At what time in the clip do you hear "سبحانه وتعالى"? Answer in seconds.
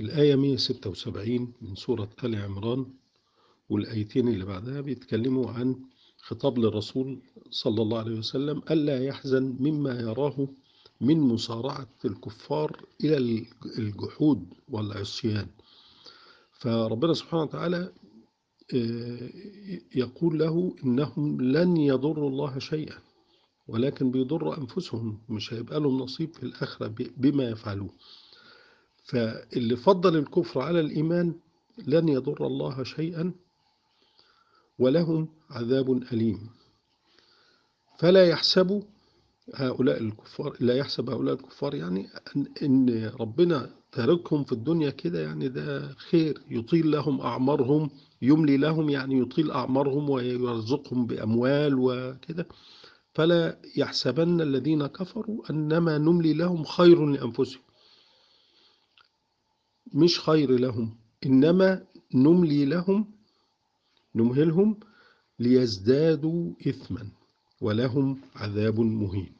17.14-17.92